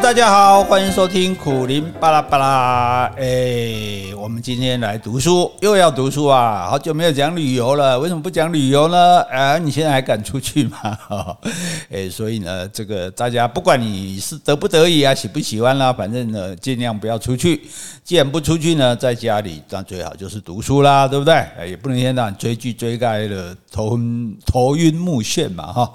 [0.00, 3.12] 大家好，欢迎收听苦林巴拉巴拉。
[3.16, 6.68] 哎，我们今天来读书，又要读书啊！
[6.70, 9.20] 好久没有讲旅游了，为什么不讲旅游呢？
[9.22, 10.96] 啊，你现在还敢出去吗？
[11.90, 17.60] 哎，所以呢，这个大家不管你是得不得已啊，喜不喜欢啦，反正呢，尽量不要出去。
[18.04, 21.34] 既然不出去呢，在家里那最好就是读书啦，对不对？
[21.58, 25.92] 哎，也不能天天追剧追盖了头昏头晕目眩嘛，哈。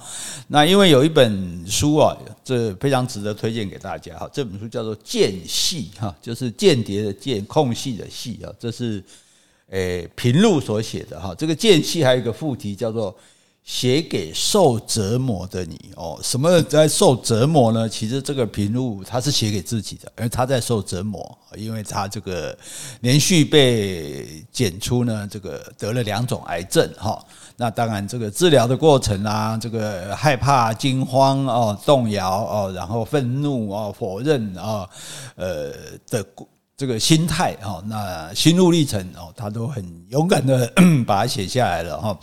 [0.49, 4.29] 那因为有一本书啊，这非常值得推荐给大家哈。
[4.33, 8.51] 这本书叫做《间隙》哈，就是间谍的间，空隙的隙啊。
[8.59, 9.03] 这是
[9.69, 11.33] 诶平路所写的哈。
[11.35, 13.15] 这个间隙还有一个副题叫做。
[13.65, 17.87] 写给受折磨的你哦，什么在受折磨呢？
[17.87, 22.53] 其实这个平路他是写给自己的，而他在受折磨，因为他这个
[22.99, 27.25] 连续被检出呢，这个得了两种癌症哈。
[27.55, 34.89] 那当然，这个治疗的过程啊，这个害怕、惊慌哦、动摇哦，然后愤怒哦、否认啊，
[35.35, 35.71] 呃
[36.09, 36.25] 的
[36.75, 40.71] 这个心态哦，那心路历程哦，他都很勇敢的
[41.05, 42.17] 把它写下来了哈。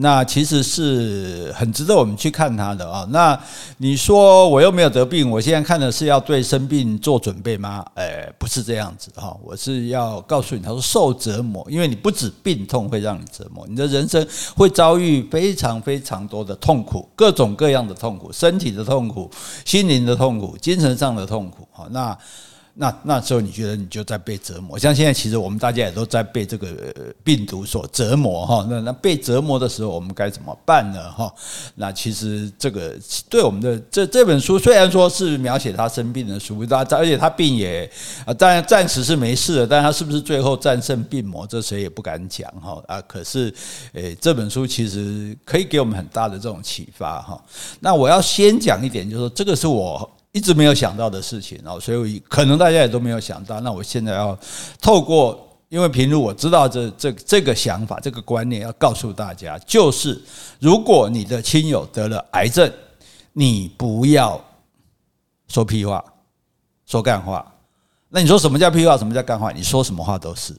[0.00, 3.06] 那其实是很值得我们去看他的啊。
[3.10, 3.38] 那
[3.76, 7.84] 你说我又没有得病，我现在看的是要对生病做准备吗？
[7.94, 9.36] 哎，不是这样子哈。
[9.42, 19.30] 我是要告诉你，他说受折磨，因为你不止病痛会让你折磨，你的人生会遭遇非常非常多的痛苦，各种各样的痛苦，身体的痛苦、
[19.64, 21.68] 心灵的痛苦、精神上的痛苦。
[21.72, 22.16] 哈，那。
[22.80, 26.66] 那那时候你觉得你就在被折磨，像现在其实我们大家也都在被这个
[27.22, 28.66] 病毒所折磨哈。
[28.70, 31.12] 那那被折磨的时候，我们该怎么办呢？
[31.12, 31.30] 哈，
[31.74, 32.96] 那其实这个
[33.28, 37.84] 对我们的这这本书虽然说是描写他生病的书，他而且他病也
[38.24, 42.98] 啊，当然暂时是没事的，但他是不是最后战胜病魔，这谁也不敢讲哈啊。
[43.02, 43.52] 可是
[43.92, 47.38] 诶，这本书其实可以给我们很大的这种启发哈。
[47.80, 50.10] 那我要先讲一点，就是说这个是我。
[50.32, 53.58] 一直没有想到的事情哦，所以可能大家也都没有想到。
[53.60, 54.38] 那我现在要
[54.80, 60.22] 透过，因为平路我知道这这这个想法、这个观念，要告诉大家，就是
[60.60, 62.72] 如果你的亲友得了癌症，
[63.32, 64.40] 你不要
[65.48, 66.04] 说屁话，
[66.86, 67.52] 说干话。
[68.08, 68.96] 那你说什么叫屁话？
[68.96, 69.50] 什么叫干话？
[69.50, 70.54] 你说什么话都是。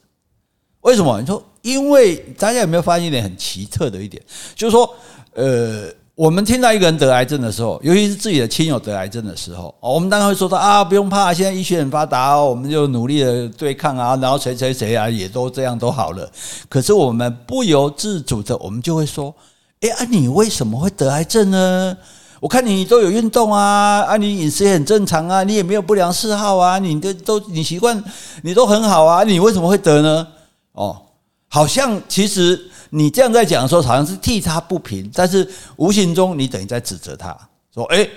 [0.82, 1.22] 为什么？
[1.22, 4.22] 你说，因为大家有没有发现一点很奇特的一点，
[4.54, 4.94] 就是说，
[5.34, 5.90] 呃。
[6.22, 16.30] 我们听到一个人得癌症的时候，尤其是自己的亲友得癌症的时候，我们当然会说到啊，不用怕，现在医学很发达哦，我们就努力的对抗啊，然后谁谁谁啊，也都这样都好了。
[16.70, 19.34] 可是我们不由自主的，我们就会说，
[19.80, 21.98] 哎啊，你为什么会得癌症呢？
[22.40, 28.00] 我看你都有运动啊，啊，你饮食也很正常啊，你也没有不良嗜好啊，你的都你习惯
[28.44, 30.28] 你都很好啊，你为什么会得呢？
[30.74, 31.02] 哦，
[31.48, 32.68] 好像其实。
[32.94, 35.48] 你这样在讲的时候，好像是替他不平，但是
[35.78, 37.36] 无形中你等于在指责他，
[37.74, 38.10] 说：“诶，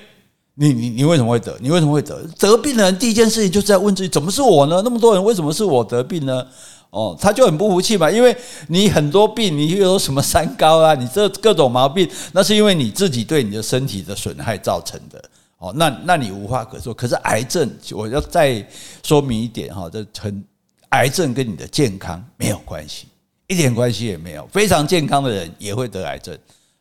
[0.55, 1.57] 你你你为什么会得？
[1.61, 2.21] 你为什么会得？
[2.39, 4.83] 得病的人第一件事情就是在问自己：怎么是我呢？
[4.85, 6.45] 那么多人为什么是我得病呢？
[6.91, 8.37] 哦，他就很不服气嘛，因为
[8.69, 10.95] 你很多病，你又有什么三高啊？
[10.95, 15.23] 你这各种毛病，那是因为你自己对你的身体的损害造成的。
[15.59, 16.93] 哦，那那你无话可说。
[16.93, 18.65] 可是癌症，我要再
[19.03, 20.45] 说明一点哈，这很
[20.91, 23.07] 癌症跟你的健康没有关系。”
[23.55, 26.37] 一点关系也没有，非常健康的人也会得癌症，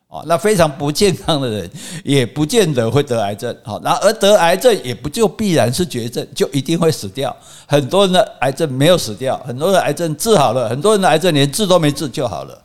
[0.08, 1.70] 哦，那非常不健康的人
[2.04, 7.36] 也不见得会得癌症，好，那而得癌症也不就必然是绝症，就一定会死掉。
[7.68, 12.60] 很多人的癌症没有死掉，很多人的癌症治好了，很多人的癌症连治都没治就好了，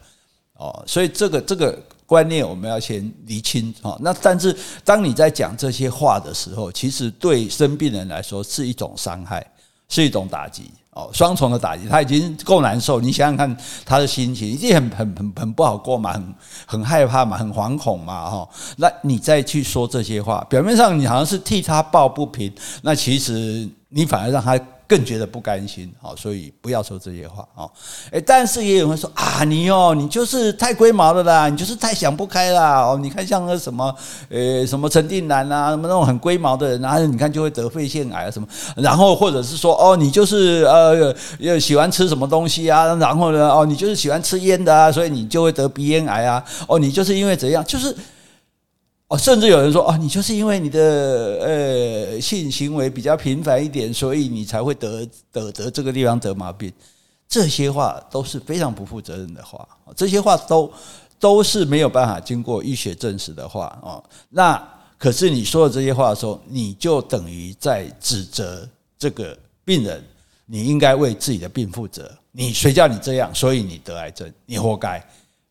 [0.55, 9.47] 哦，所以这个这个观念我们要先厘清，哦，那但是当你在讲这些话的时候，其实对生病人来说是一种伤害，
[9.91, 10.71] 是一种打击。
[11.13, 13.01] 双重的打击，他已经够难受。
[13.01, 16.35] 你想想看，他的心情一定很很很很不好过嘛，很
[16.67, 18.49] 很害怕嘛，很惶恐嘛，哈。
[18.77, 24.59] 那你再去说这些话，表面上你好像是替他抱不平，那其实你反而让他。
[24.89, 27.69] 更觉得不甘心，好，所以不要说这些话啊！
[28.11, 32.99] 诶，但是也有人说啊，你哦，你就是太龟毛了啦，你就是太想不开啦哦！
[32.99, 33.95] 你看像那什么，
[34.31, 47.95] 呃，什么陈定南啊，什么那种很龟毛的人，然后你看就会得肺腺癌啊什么，然后或者是说哦，你就是呃，喜欢吃什么东西啊，然后呢，哦，你就是喜欢吃烟的啊，所以你就会得鼻咽癌啊，哦，你就是因为怎样，就是。
[49.09, 56.71] 哦，甚至有人说，哦，你就是因为你的呃性行为比较频繁一点，所以你才会得得得这个地方得毛病。
[57.27, 59.67] 这些话都是非常不负责任的话，
[59.97, 60.71] 这些话都
[61.19, 64.03] 都是没有办法经过医学证实的话哦。
[64.29, 64.63] 那
[64.99, 68.69] 可是你说的这些话的时候，你就等于在指责
[68.99, 70.05] 这个病人，
[70.45, 72.11] 你应该为自己的病负责。
[72.31, 75.03] 你谁叫你这样，所以你得癌症，你活该。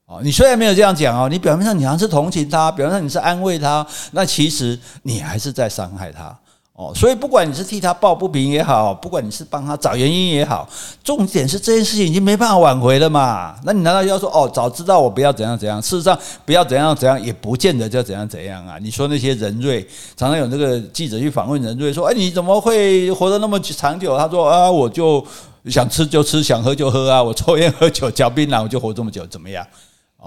[0.07, 6.33] 哦，你虽然没有这样讲哦，你表面上你好像是同情他，表面上你是安慰他，那其实你还是在伤害他。
[6.71, 10.69] 哦，所以不管你是替他抱不平也好，不管你是帮他找原因也好，
[11.03, 13.55] 重点是这件事情已经没办法挽回了嘛。
[13.63, 15.81] 那你难道要说哦，早知道我不要怎样怎样？
[15.81, 18.77] 事实上，不要怎样怎样也不见得就怎样怎样啊。
[18.79, 24.15] 你说那些人瑞，常常有那个记者去访问人瑞说，哎，你怎么会活得那么长久？
[24.15, 25.25] 他说啊，我就
[25.65, 29.65] 想吃就吃，想喝就喝啊，我抽烟喝酒嚼槟榔，我就活这么久，怎么样？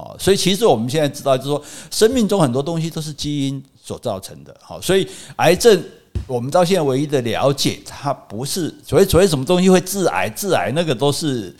[0.00, 4.56] 哦，所以其实我们现在知道，就是说生命中很多东西都是基因所造成的。
[4.62, 5.06] 好，所以
[5.36, 5.82] 癌症。
[6.30, 11.52] 我们到现在唯一的了解，它不是所谓所谓什么东西会致癌，致癌那个都是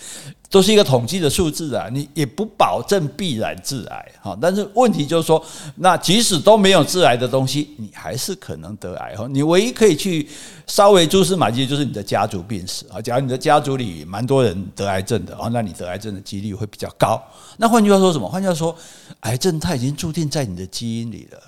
[0.49, 4.38] 都是一个统计的数字啊，你也不保证必然致癌哈。
[4.40, 5.44] 但是问题就是说，
[5.75, 9.26] 那即使都没有致癌的东西，你还是可能得癌哈。
[9.28, 10.28] 你唯一可以去
[10.69, 13.02] 稍微蛛丝马迹，就是你的家族病史啊。
[13.02, 17.20] 假如你的家族里蛮多人得癌症的啊，那你得癌症的几率会比较高。
[17.56, 18.28] 那换句话说什么？
[18.28, 18.76] 换句话说，
[19.20, 21.38] 癌症它已经注定在你的基因里了。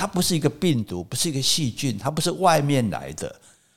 [0.00, 3.36] 它不是一个病毒，不是一个细菌，它不是外面来的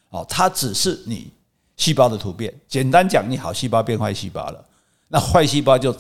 [0.10, 1.30] 哦，它只是你
[1.76, 2.54] 细胞的突变。
[2.66, 4.66] 简单讲，你好细胞变坏细胞了，
[5.10, 5.94] 那坏细胞就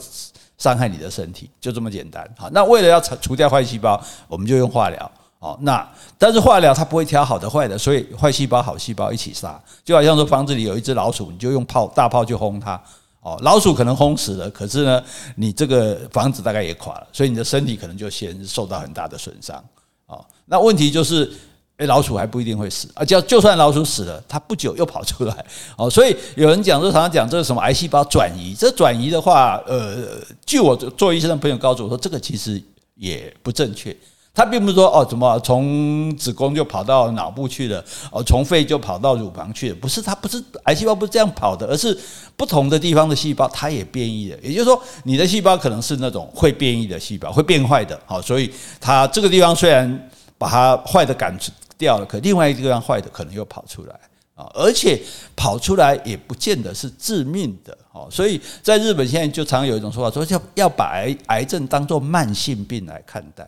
[0.57, 2.25] 伤害你的身体，就这么简单。
[2.37, 5.11] 好，那为了要除掉坏细胞，我们就用化疗。
[5.39, 5.85] 哦，那
[6.17, 9.61] 但是化疗它不会挑好的坏的，所以坏细胞好细胞一起杀。
[9.83, 12.81] 就好像说房子里有一只老鼠，你就用炮大炮去轰它。
[13.19, 15.03] 哦，老鼠可能轰死了，可是呢，
[15.35, 19.61] 你这个房子大概也垮了，所以你的身体可能就先受到很大的损伤。
[20.07, 21.31] 哦那问题就是，
[21.77, 23.03] 诶，老鼠还不一定会死啊！
[23.03, 25.45] 就就算老鼠死了，它不久又跑出来
[25.77, 25.89] 哦。
[25.89, 32.61] 所以有人讲，说常常讲这个什么癌细胞转移，这转移的话，呃，据我做医生的朋友告诉我说，这个其实
[32.95, 33.95] 也不正确。
[34.33, 41.97] 它并不是说哦，怎么从子宫就跑到脑部去了，哦，从肺就跑到乳房去了，不是，它不是癌细胞不是这样跑的，而是
[42.35, 44.37] 不同的地方的细胞它也变异了。
[44.41, 47.99] 也就是说，你的细胞可能是那种会变异的细胞，会变坏的。
[48.05, 48.51] 好，所以
[48.81, 50.09] 它这个地方虽然。
[50.35, 51.37] 把它坏的赶
[51.77, 53.97] 掉了，可另外一个地方坏的可能又跑出来
[54.35, 55.01] 啊，而且
[55.37, 58.09] 跑出来也不见得是致命的哦。
[58.11, 63.47] 所以在日本现在就常有一种说法，说要要把癌癌症当作慢性病来看待。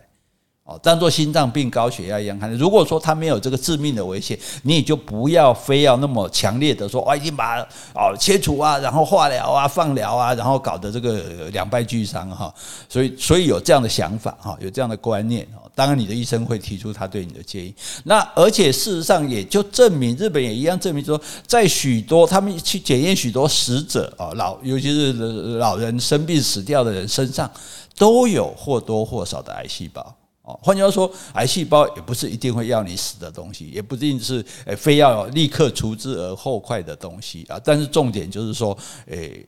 [0.65, 2.51] 哦，当做心脏病、高血压一样看。
[2.57, 7.61] 如果说他没有这个致命的危险，你也就不要非要那么强烈的说，我已经把
[7.93, 11.21] 哦切除啊，然后化疗啊、放疗啊，然后搞得这个
[11.53, 12.51] 两败俱伤哈。
[12.89, 15.47] 所以，所以有这样的想法哈，有这样的观念。
[15.75, 17.71] 当然，你的医生会提出他对你的建议。
[18.05, 25.13] 那而且事实上也就证明，日本也一样证明说，在许多他们去检验许多死者啊，老尤其是
[25.59, 27.47] 老人生病死掉的人身上，
[27.95, 30.15] 都有或多或少的癌细胞。
[30.45, 37.59] 哦，换句话说，癌细胞也不是一定会要你死的东西，也不一定是诶非要立刻除之而后快的东西啊。
[37.63, 38.77] 但是重点就是说，
[39.07, 39.45] 诶，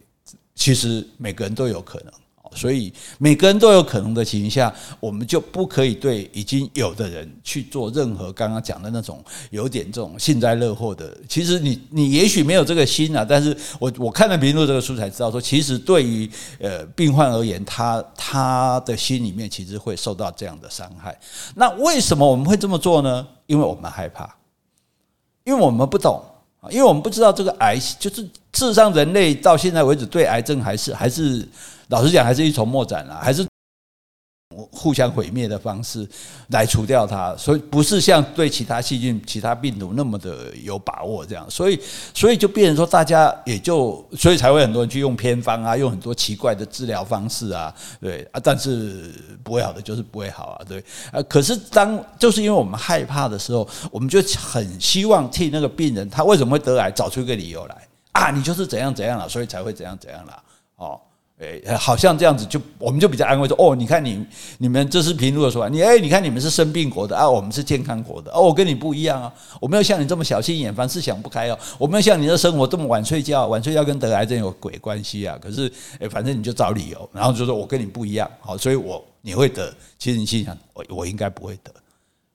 [0.56, 2.12] 其实每个人都有可能。
[2.54, 11.16] 所以每个人都有可能的情况下，我们就不可以对已经有的人去做任何刚刚讲的那种有点这种幸灾乐祸的。
[11.28, 16.30] 其实你你也许没有这个心啊，但是我我看了评论这个书才知道说，其实对于
[16.60, 21.18] 呃病患而言，他他的心里面其实会受到这样的伤害。
[21.56, 23.28] 那为什么我们会这么做呢？
[23.46, 24.36] 因为我们害怕，
[25.44, 26.22] 因为我们不懂
[26.60, 31.48] 啊，因为我们不知道这个癌就是事实上人类到现在为止对癌症还是还是。
[31.90, 33.48] 老实讲，还是一筹莫展了，还是
[34.72, 36.08] 互相毁灭的方式
[36.50, 41.80] 来除掉它，所以不是像对其他细菌、其他病毒那么的有把握这样，所以
[42.14, 48.28] 所以就变成说，大家也就所以才会很多人去用偏方啊，用很多奇怪的治疗方式啊，对。
[48.32, 50.84] 啊，但是不会好的就是不会好啊，对。
[51.12, 57.76] 啊，可是当就是因为我们害怕的时候，我们就很希望替那个病人他为什么会得癌找出一个理由来。
[58.14, 60.44] 啊，你就是怎样怎样了，所以才会怎样怎样了，
[60.78, 61.00] 哦。
[61.40, 64.26] 诶，好像这样子就我们就比较安慰说，哦，你看你
[64.58, 75.38] 你们这是平路的说，你诶，你看你们是生病国的啊，我们是健康国的哦，我跟你不一样啊，我没有像你这么小心眼，凡事想不开哦，我没有像你的生活这么晚睡觉，晚睡觉跟得癌症有鬼关系啊？
[75.40, 81.72] 可是诶，反正你就找理由，然后就说我跟你不一样，好，所以我你会得，其实你心想我我应该不会得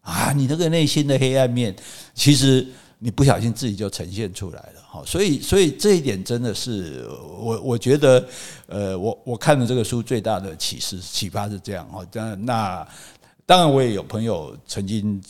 [0.02, 1.74] 啊，你那个内心的黑暗面，
[2.14, 2.64] 其实。
[3.04, 7.04] 你不小心自己就呈现出来了，哈，所以所以这一点真的是
[7.36, 8.24] 我我觉得，
[8.66, 12.06] 呃，我我看了这个书最大的启示启发是这样，哈，
[12.38, 12.86] 那
[13.44, 15.20] 当然我也有朋友曾经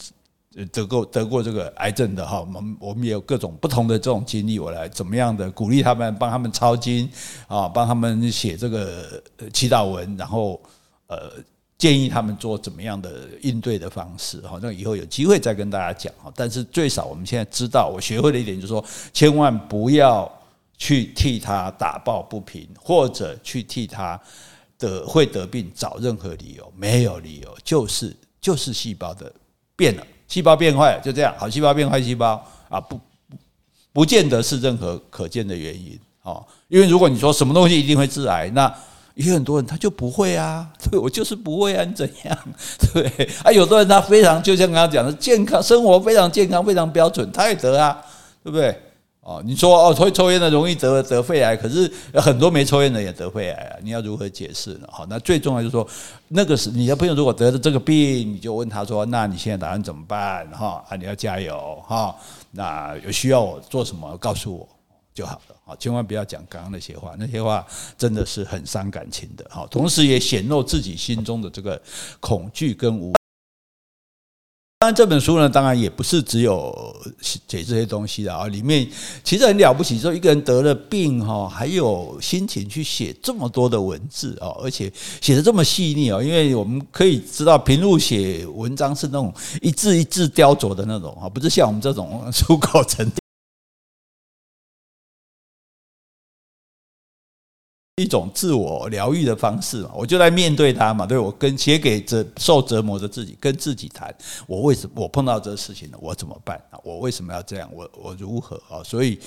[0.71, 7.09] 得过得过这个癌症的，哈，我们我们也有各种不同的这种经历，我来怎么样的鼓励他们，帮他们抄经
[7.49, 10.61] 啊，帮他们写这个祈祷文，然后
[11.07, 11.33] 呃。
[11.83, 16.33] 建议他们做怎么样的应对的方式，好，那以后有机会再跟大家讲哈。
[16.37, 20.31] 但是最少我们现在知道，我学会了一点，就是说，千万不要
[20.79, 24.17] 去替他打抱不平，或者去替他
[24.79, 29.33] 的会得病找任何理由，没有理由，就是就是细胞的
[29.75, 30.07] 变了。
[30.29, 33.01] 细胞变坏了就这样，好细胞变坏细胞啊，不
[33.93, 36.47] 不见得是任何可见的原因哦。
[36.69, 38.73] 因为如果你说什么东西一定会致癌，那
[39.15, 42.39] 有很多人他就不会啊， 对，我就是不会啊，你怎样？
[42.93, 48.01] 对啊，有的人他非常就像刚刚讲的，健康生活非常健康，非常标准，他也得啊，
[48.43, 48.77] 对不对？
[49.25, 54.89] 哦，你说哦，抽抽烟的容易得得肺癌，可是很多没抽烟的也得肺癌啊，你要如何解释呢？
[54.91, 55.87] 好，那最重要就是说，
[56.27, 60.45] 那个是你的朋友如果得了这个病，你就问他说，那你现在打算怎么办？
[60.51, 62.13] 哈啊，你要加油哈，
[62.51, 64.69] 那有需要我做什么，告诉我
[65.15, 65.57] 就好了。
[65.65, 67.67] 好，千万不要讲刚刚那些话，那些话
[67.97, 69.47] 真的是很伤感情的。
[69.51, 71.81] 好，同时也显露自己心中的这个
[72.21, 73.13] 恐惧跟无。
[74.81, 76.75] 当然，这本书呢，当然也不是只有
[77.21, 78.49] 写这些东西的啊。
[78.49, 78.85] 里面
[79.23, 86.21] 其实很了不起，说一个人得了病哈，还有心情去写这么多的文字啊，而且写的这么细腻啊。
[86.21, 93.09] 因为我们可以知道，平路写文章是那种一字一字雕琢的那种啊，不是像我们这种出口成
[98.03, 104.15] 一种自我疗愈的方式嘛，我就来面对它嘛，对，我跟写给这受折磨的自己，跟自己谈，
[104.47, 106.79] 我为什么我碰到这个事情了，我怎么办啊？
[106.83, 107.71] 我为什么要这样？
[107.73, 108.83] 我我如何啊？
[108.83, 109.19] 所以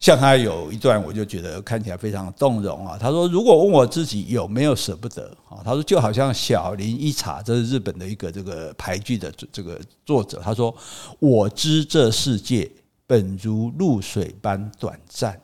[0.00, 2.98] 像他有一段，我就觉得看起来非常动容啊。
[3.00, 10.42] 他说：“如果问我自己有没有舍不得啊？”他说：“就好像小林一茶，这是日本的一个这个俳句的这个作者。
[10.44, 10.74] 他说
[11.20, 12.70] ：‘我知这世界
[13.06, 15.40] 本如露水般短暂，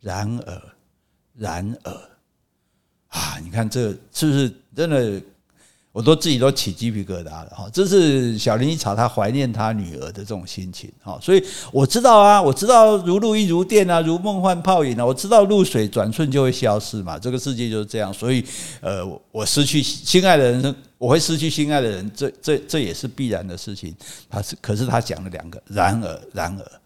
[0.00, 0.62] 然而。’”
[1.36, 1.92] 然而，
[3.08, 5.22] 啊，你看这是不是真的？
[5.92, 7.70] 我都自己都起鸡皮疙瘩了哈！
[7.72, 18.12] 这是小林一草他怀念他女儿的这种心情哈，所以我知道啊，我知道如露亦如电啊，如梦幻泡影啊，我知道露水转瞬就会消失嘛，这个世界就是这样。
[18.12, 18.44] 所以，
[18.82, 19.02] 呃，
[19.32, 23.96] 我失去心爱的人，我会失去心爱的人，这这这也是必然的事情。
[24.28, 26.80] 他是，可是他讲了两个，然而，然而，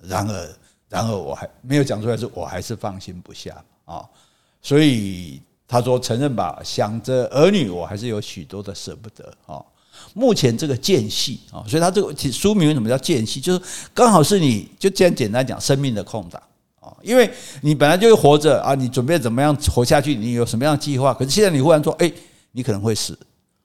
[0.00, 0.48] 然而，
[0.88, 3.52] 然而，我还没有讲出来，是我还是放心不下。
[3.84, 4.04] 啊，
[4.62, 9.62] 所以他说承认吧，想着儿女，我还是有许多的舍不得啊。
[10.12, 13.40] 目前这个间隙啊，所以他这个书名为什么叫间隙？
[13.40, 13.60] 就是
[13.92, 16.42] 刚好是你就这样简单讲生命的空档
[16.80, 17.30] 啊，因为
[17.62, 20.14] 你本来就是活着啊，你准备怎么样活下去？
[20.14, 21.14] 你有什么样的计划？
[21.14, 22.12] 可是现在你忽然说，哎，
[22.52, 23.18] 你可能会死。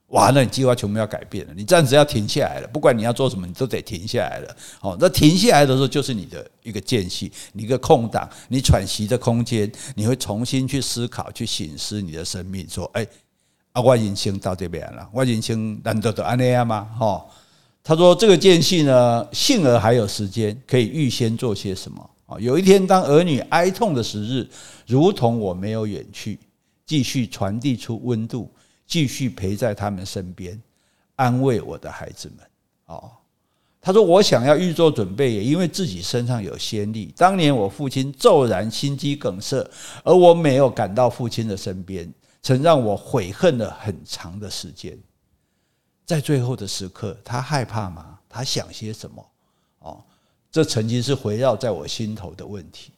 [0.10, 2.68] 哇，那你计划全部要改变了，你暂时要停下来了。
[2.70, 4.56] 不管你要做什么，你都得停下来了。
[4.80, 12.68] 好，那停下来的时候，就是你的一个间隙，你一个空档，你喘息的空间，你会重新去思考、去省思你的生命。
[12.68, 13.06] 说，哎，
[13.72, 16.90] 啊，我人生到这边了，我人生难得的安那样吗？
[16.98, 17.24] 哈，
[17.84, 22.36] 他说这个间隙呢，幸而还有时间可以预先做些什么啊。
[22.40, 24.50] 有一天，当儿女哀痛的时日，
[24.88, 26.40] 如同我没有远去，
[26.88, 28.52] 继续传递出温度。
[28.90, 30.62] 继续陪在他们身边，
[31.16, 32.46] 安慰我的孩子们。
[32.88, 33.12] 哦，
[33.80, 37.14] 他说：“我想要预做准备，也因为自己身上有先例。
[37.16, 39.66] 当年我父亲骤然心肌梗塞，
[40.04, 44.98] 而我没有赶到父亲的身边，曾让我悔恨了很长的时间。
[46.04, 48.20] 在最后的时刻，他害怕吗？
[48.28, 49.26] 他想些什么？
[49.80, 50.04] 哦，
[50.52, 52.92] 这曾经是围绕在我心头的问题。”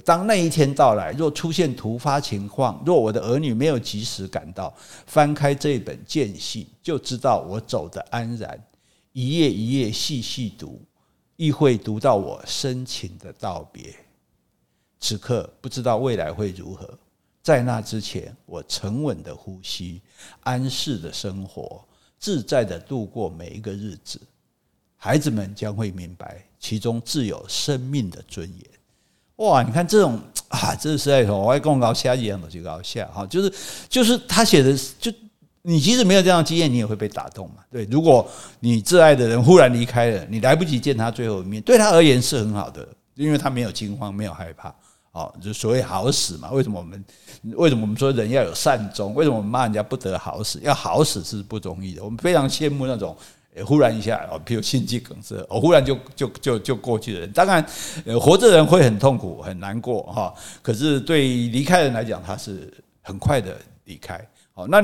[0.00, 4.74] 当那一天到来，若出现突发情况，若我的儿女没有及时赶到，
[5.06, 8.62] 翻开这本间隙，就知道我走得安然。
[9.12, 10.80] 一页一页细细读，
[11.36, 13.94] 亦会读到我深情的道别。
[15.00, 16.98] 此刻不知道未来会如何，
[17.42, 20.02] 在那之前，我沉稳的呼吸，
[20.40, 21.84] 安适的生活，
[22.18, 24.20] 自在的度过每一个日子。
[24.96, 28.77] 孩子们将会明白，其中自有生命的尊严。
[29.38, 33.52] 哇，你看这种 啊，这是实在说，我还跟我搞瞎一样的就搞瞎哈，就是
[33.88, 35.12] 就是他写的，就
[35.62, 37.56] 你即使没有这样的经验，你也会被打动嘛。
[37.70, 38.26] 对，如果
[38.60, 44.74] 你挚爱的人忽然离开了，你来不及见他最后一面，对他而言是很好的，因为他没有惊慌，没有害怕，
[45.12, 46.50] 哦，就所谓好死嘛。
[46.50, 47.04] 为什么我们
[47.56, 49.14] 为什么我们说人要有善终？
[49.14, 50.58] 为什么我们骂人家不得好死？
[50.62, 53.16] 要好死是不容易的，我们非常羡慕那种。
[53.64, 57.64] 忽然一下哦，比如心肌梗塞，哦，忽然就就就就过去的人，当然，
[58.04, 60.34] 呃，活着人会很痛苦很难过哈。
[60.62, 62.72] 可是对离开人来讲，他是
[63.02, 64.18] 很快的离开。
[64.52, 64.82] 好，那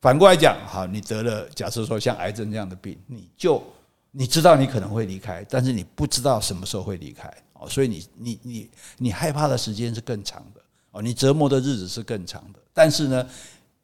[0.00, 3.62] 反过来讲，好，你得了，假设说像癌症这样的病，你就
[4.10, 10.60] 你知道你可能会离开，但是你不知道什么时候会离开哦，所以你你你你害怕的时间是更长的
[10.92, 13.26] 哦，你折磨的日子是更长的，但是呢，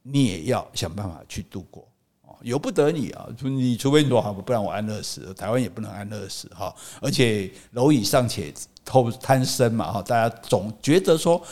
[0.02, 1.86] 你也要想办法去度过。
[2.42, 3.26] 由不得你啊！
[3.42, 5.32] 你除非你说好，不然我安乐死。
[5.34, 6.74] 台湾也不能安乐死哈。
[7.00, 8.52] 而且蝼蚁尚且
[8.84, 10.02] 偷贪生嘛哈。
[10.02, 11.42] 大家总觉得说，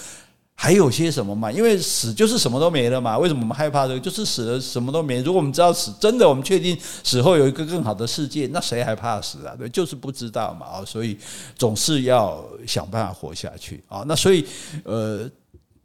[0.54, 1.50] 还有些什么嘛？
[1.50, 3.18] 因为死就是什么都没了嘛。
[3.18, 4.00] 为什么我们害怕这个？
[4.00, 5.20] 就是死了什么都没。
[5.22, 9.54] 如果我们知道死真的，我们确定死后有一个更好的世界，那谁还怕死啊？
[9.58, 10.66] 对，就是不知道嘛。
[10.66, 11.18] 啊，所以
[11.56, 14.04] 总是要想办法活下去啊。
[14.06, 14.46] 那所以，
[14.84, 15.28] 呃，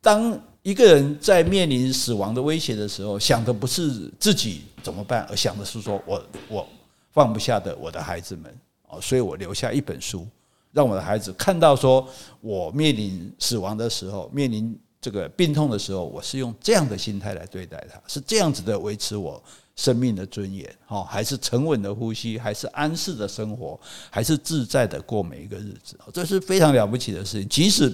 [0.02, 6.68] 当一个人在面临死亡的威胁的时候，想的不是自己怎么办，而想的是说我我
[7.12, 8.54] 放不下的我的孩子们
[8.88, 10.28] 啊，所以我留下一本书。
[10.72, 12.08] 让我的孩子看到，说
[12.42, 19.42] 我面临死亡的时候，面临这个病痛的时候，我是用这样的心态来对待他，是这样子的维持我
[19.76, 23.80] 生命的尊严，哦，还是沉稳的呼吸，还是安适的生活，
[24.12, 27.92] 还是自在的过每一个日子，这是非常了不起的事情，即使。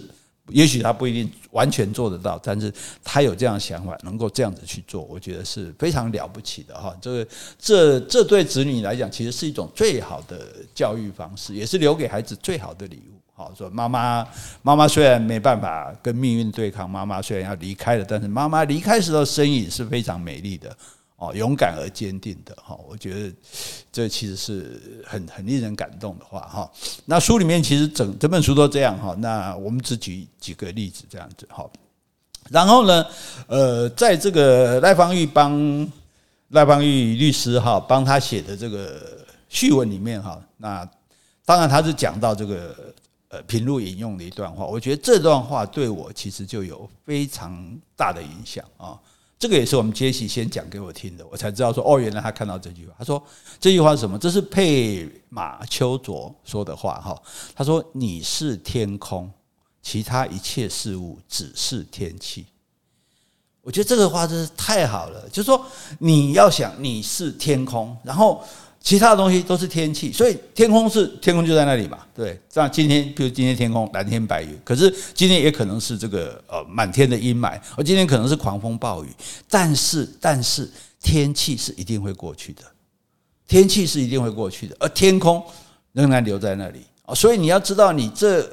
[0.49, 2.71] 也许他不一定完全做得到，但是
[3.03, 6.95] 他有这样的想法，能够这样子去做，我觉得是非常了不起的哈。
[7.01, 13.15] 这个这这对子女来讲，其实是一种最好的教育方式，也是留给孩子最好的礼物。
[13.33, 14.25] 好，说妈妈
[14.61, 20.77] 妈妈虽然没办法跟命运对抗，妈妈虽然要离开了，但是妈妈离开时的身影是非常美丽的。
[21.17, 23.33] 哦，勇敢而坚定的哈，我觉得
[23.89, 26.69] 这其实是很很令人感动的话哈。
[27.05, 29.15] 那书里面其实整整本书都这样哈。
[29.19, 31.65] 那我们只举几个例子这样子哈。
[32.49, 33.05] 然后呢，
[33.47, 35.89] 呃，在这个赖芳玉帮
[36.49, 40.87] 赖芳玉律师哈帮他写的这个序文里面哈，那
[41.45, 42.93] 当然他是讲到这个
[43.29, 48.99] 呃平路引用的一段话，我觉得这段话对我其实就有非常大的影响啊。
[49.37, 52.93] 这个也是我们杰西先讲给我听的，我才知道说哦，原来他看到这句话。
[52.97, 53.21] 他说
[53.59, 54.17] 这句话是什么？
[54.17, 57.21] 这是佩马丘佐说的话哈。
[57.53, 59.31] 他说：“你是天空，
[59.81, 62.45] 其他一切事物只是天气。”
[63.61, 65.65] 我觉得这个话真是太好了，就是说
[65.99, 68.43] 你要想你是天空，然后。
[68.85, 72.39] 其他的东西都是天气，所以天空是天空就在那里嘛，对。
[72.47, 79.07] 像今天，比如今天天空蓝天白云，可是今天也可能是这个呃满天的阴霾，而今天可能是狂风暴雨。
[79.49, 80.69] 但是，但是
[81.01, 82.61] 天气是一定会过去的，
[83.47, 85.43] 天气是一定会过去的，而天空
[85.93, 87.15] 仍然留在那里啊。
[87.15, 88.47] 所以你要知道，你这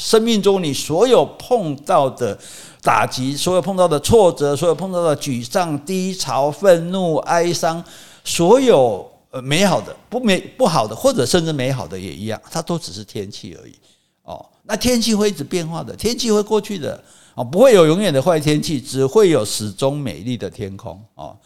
[0.00, 2.36] 生命中你所有碰到的
[2.82, 7.84] 打击，所有碰到的挫折，所有碰到的沮丧、低潮、愤怒、哀伤，
[8.24, 9.08] 所有。
[9.30, 13.74] 呃美好的不美不好的，或者甚至美好的也一样，它都只是天气而已
[14.22, 14.44] 哦。
[14.62, 17.02] 那天气会一直变化的，天气会过去的
[17.34, 21.36] 哦，不会有永远的坏天气，只会有始终美丽的天空哦。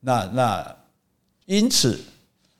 [0.00, 0.76] 那那
[1.46, 2.00] 因此，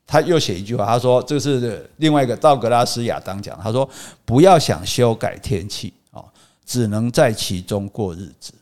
[0.07, 3.89] 他又写一句话，他说：“这是另外一个道格拉斯亚当讲，他说
[4.25, 6.25] 不要想修改天气哦，
[6.67, 8.53] 只能在其中过日子。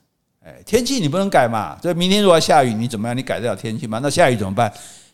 [0.45, 3.17] 哎，天气你不能改嘛，这明天如果下雨，你怎么样？
[3.17, 3.99] 你改得了天气吗？
[4.01, 4.73] 那下雨怎么办？”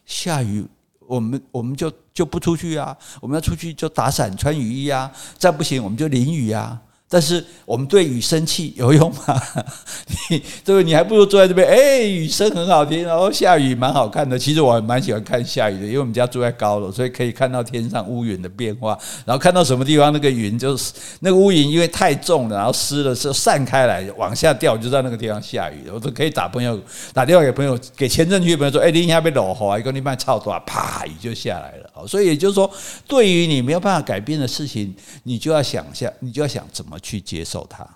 [0.09, 0.66] 下雨，
[1.07, 2.97] 我们我们就就不出去啊！
[3.21, 5.12] 我们要出去就打伞、穿雨衣啊！
[5.37, 6.81] 再不行，我们就淋雨啊！
[7.11, 9.42] 但是我们对雨生气有用吗？
[10.29, 10.85] 你对不对？
[10.85, 14.38] 你还不如坐在这边，哎，雨声很好听，然后下雨蛮好看的。
[14.38, 25.88] 其实我还蛮喜欢看下雨的，因为我们家住在高楼，所以可以看到天上乌云的变化，然后看到什么地方那个云就是那个乌云，因为太重了，然后湿了，是散开来往下掉，就在那个地方下雨。
[25.90, 26.79] 我都可以打朋友
[27.14, 32.07] 打电话给朋友，给前镇区的朋友说，哎，你下被落雨，一个礼拜超多，啪，雨就下来了。
[32.07, 32.71] 所以也就是说，
[33.07, 36.98] 对于你没有办法改变的事情，你就要想象，你就要想怎么。
[37.01, 37.89] 去接受它，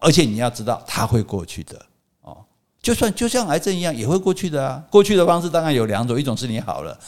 [0.00, 1.80] 而且你要知道它会过去的
[2.22, 2.36] 哦。
[2.80, 4.82] 就算就像癌症一样，也会过去的啊。
[4.90, 6.98] 过去的方式当然有两种，一种是你好了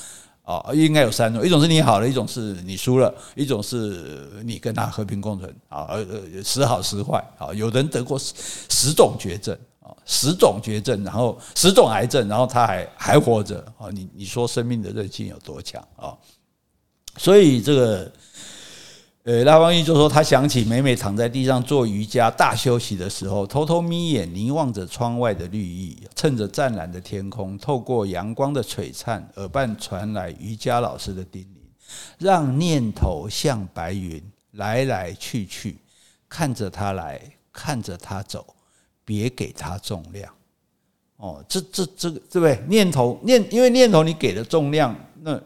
[0.44, 7.53] 哦，应该有三种，一种是你好了，一种是你输了，一种是你跟他和平共存啊，呃呃，时好时坏啊。
[7.55, 8.35] 有人得过十
[8.68, 13.88] 十种绝症啊，十种绝症，然后十种癌症，然后他还还活着啊。
[13.90, 16.12] 你你说生命的韧性有多强啊？
[17.16, 18.12] 所以这个。
[19.24, 31.46] 呃，拉芳玉就说，他想起每每躺在地上做瑜伽、大休息的时候，偷偷眯眼凝望着窗外的绿意，趁着湛蓝的天空，透过阳光的璀璨，耳畔传来瑜伽老师的叮咛：
[32.18, 35.78] 让念头像白云来来去去，
[36.28, 37.18] 看着它来，
[37.50, 38.44] 看着它走，
[39.06, 40.30] 别给它重量。
[41.16, 42.62] 哦，这这这个对不对？
[42.68, 45.40] 念头念，因为念头你给了重量，那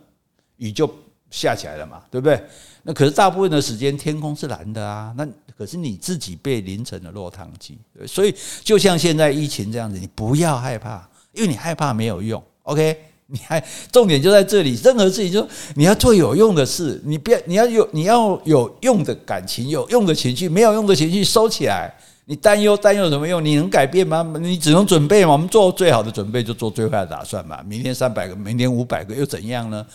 [0.56, 0.92] 雨就
[1.30, 2.42] 下起来了嘛，对不对？
[2.88, 12.42] 那可是大部分的时间天空是蓝的啊，那可是你自己被淋成了落汤鸡，所以就像现在疫情这样子，你不要害怕，因为你害怕没有用。
[12.62, 12.96] OK，
[13.26, 21.94] 你还重点就在这里，任何事情就你要做有用的事，你不要你要有你要有用的感情，有用的情绪，没有用的情绪收起来。
[22.24, 23.44] 你担忧担忧有什么用？
[23.44, 24.22] 你能改变吗？
[24.40, 25.32] 你只能准备嘛。
[25.32, 27.62] 我们做最好的准备，就做最坏的打算嘛。
[27.66, 29.86] 明天三百个，明天五百个，又怎样呢？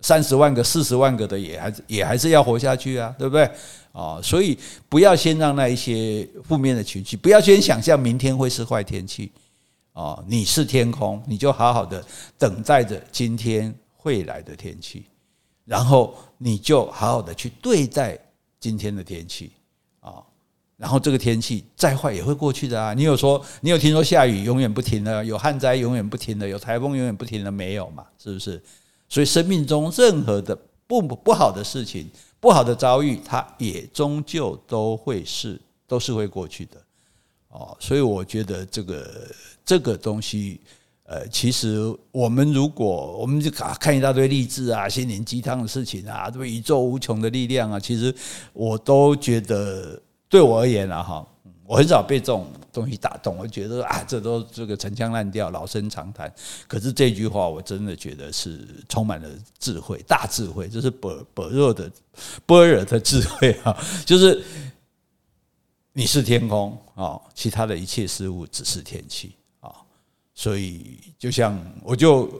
[0.00, 3.50] 三十万个、四十万个的也还是也还是要活下去啊，对不对？
[3.92, 4.56] 啊，所以
[4.88, 9.32] 不要先让那一些负面的情绪，不要先想象明天会是坏天气
[9.92, 10.22] 啊。
[10.28, 12.04] 你是天空，你就好好的
[12.38, 15.06] 等待着今天会来的天气，
[15.64, 18.16] 然后你就好好的去对待
[18.60, 19.50] 今天的天气
[19.98, 20.22] 啊。
[20.76, 22.94] 然后这个天气再坏也会过去的啊。
[22.94, 28.06] 你有说你有听说下雨永远不停的，有旱灾永远不停的，有台风永远不停的没有嘛？
[28.16, 28.62] 是不是？
[29.08, 36.76] 所以生命中任何的不不好的事情、不好的遭遇，它也终究都会是都是会过去的
[37.48, 37.76] 哦。
[37.80, 40.60] 所以我觉得这个这个东西，
[41.04, 41.78] 呃，其实
[42.12, 48.14] 我们如果我们就看一大堆励志啊、心灵鸡汤的事情啊，对宇宙无穷的力量啊，其实
[48.52, 51.26] 我都觉得对我而言啊，哈。
[51.68, 56.32] 我很少被这种东西打动，我觉得啊，这都这个陈腔滥调、老生常谈。
[56.66, 59.28] 可是这句话，我真的觉得是充满了
[59.58, 61.92] 智慧、大智慧，这是般般若的
[62.46, 63.76] 波若的智慧啊！
[64.06, 64.42] 就是
[65.92, 69.70] 你是天空啊，其他的一切事物只是天气啊。
[70.34, 72.32] 所以，就像我就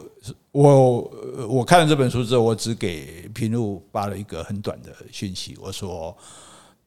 [0.53, 1.03] 我
[1.47, 6.17] 我看了这本书之后，我只给平路发了一个很短的讯息，我说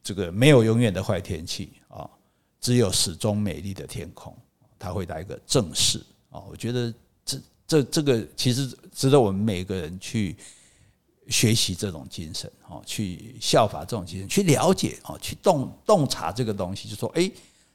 [0.01, 2.10] 这个没有永远的坏天气啊。
[2.62, 4.34] 只有始终美丽的天空，
[4.78, 5.97] 它会来一个正视
[6.30, 6.39] 啊！
[6.47, 6.93] 我觉得
[7.26, 10.38] 这这这个其实值得我们每个人去
[11.28, 17.32] 学习这种精神啊，去效法这种精神，去了解啊，去洞洞察这个东西，就说哎，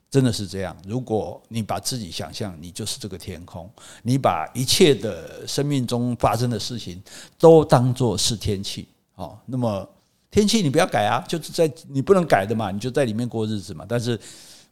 [0.09, 0.77] 真的是这样。
[0.87, 3.68] 如果你把自己想象你就是这个天空，
[4.05, 7.03] 你把一切的生命中发生的事情
[7.40, 9.88] 都当作是天气啊，那么
[10.31, 14.16] 天气你不要改啊，就是在你不能改的嘛，你就在里面过日子嘛，但是。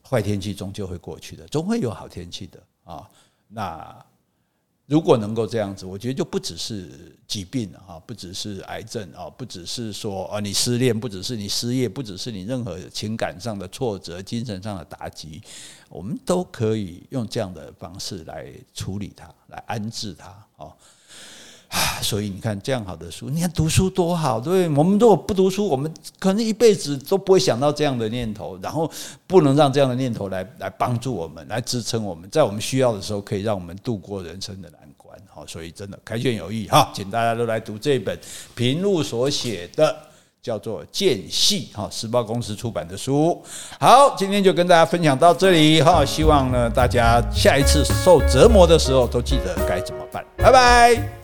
[0.09, 3.09] 坏天气终究会过去的，总会有好天气的啊。
[3.49, 4.05] 那
[4.87, 15.41] 如果能够这样子，我觉得就不只是疾病啊，不只是癌症啊，不只是说啊你失恋，不只是你失业，不只是你任何情感上的挫折、精神上的打击，
[15.89, 20.71] 我们都可以用这样的方式来处理它，来安置它啊。
[21.75, 24.69] 啊， 所以你看这样好的书，你看读书多好，对。
[24.69, 28.89] 我们如果不读书，我们可能一辈子都不会想到这样的念头，然后
[29.27, 35.19] 不能让这样的念头来来帮助我们，来支撑我们，在我们需要的时候可以让我们度过人生的难关。
[35.29, 38.17] 好，所以真的开卷有益哈，请大家都来读这本
[38.55, 39.97] 平路所写的，
[40.41, 43.43] 叫做《间隙》哈，时报公司出版的书。
[43.81, 50.25] 好，今天就跟大家分享到这里哈，希望呢大家下一次受折磨的时候都记得该怎么办。
[50.37, 51.24] 拜拜。